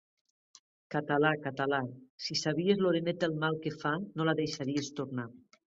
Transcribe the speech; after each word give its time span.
Català, 0.95 1.33
català, 1.43 1.81
si 2.27 2.39
sabies 2.41 2.83
l'oreneta 2.83 3.31
el 3.33 3.39
mal 3.45 3.63
que 3.69 3.77
fa, 3.85 3.95
no 4.17 4.31
la 4.31 4.41
deixaries 4.45 4.95
tornar. 5.03 5.33